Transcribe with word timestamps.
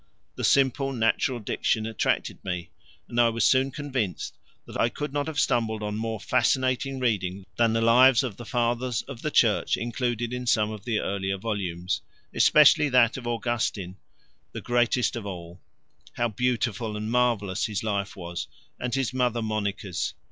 The 0.35 0.43
simple 0.43 0.93
natural 0.93 1.39
diction 1.39 1.85
attracted 1.85 2.43
me, 2.43 2.71
and 3.07 3.21
I 3.21 3.29
was 3.29 3.45
soon 3.45 3.69
convinced 3.69 4.35
that 4.65 4.81
I 4.81 4.89
could 4.89 5.13
not 5.13 5.27
have 5.27 5.39
stumbled 5.39 5.83
on 5.83 5.95
more 5.95 6.19
fascinating 6.19 6.99
reading 6.99 7.45
than 7.57 7.73
the 7.73 7.81
lives 7.83 8.23
of 8.23 8.35
the 8.35 8.43
Fathers 8.43 9.03
of 9.03 9.21
the 9.21 9.29
Church 9.29 9.77
included 9.77 10.33
in 10.33 10.47
some 10.47 10.71
of 10.71 10.85
the 10.85 10.97
earlier 10.99 11.37
volumes, 11.37 12.01
especially 12.33 12.89
that 12.89 13.15
of 13.15 13.27
Augustine, 13.27 13.95
the 14.53 14.59
greatest 14.61 15.15
of 15.15 15.27
all: 15.27 15.61
how 16.13 16.29
beautiful 16.29 16.97
and 16.97 17.11
marvellous 17.11 17.67
his 17.67 17.83
life 17.83 18.15
was, 18.15 18.47
and 18.79 18.95
his 18.95 19.13
mother 19.13 19.43
Monica's! 19.43 20.15